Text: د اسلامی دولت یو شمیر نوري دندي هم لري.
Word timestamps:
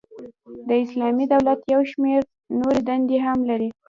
د 0.67 0.69
اسلامی 0.83 1.25
دولت 1.33 1.59
یو 1.73 1.81
شمیر 1.91 2.21
نوري 2.59 2.81
دندي 2.87 3.17
هم 3.25 3.39
لري. 3.49 3.69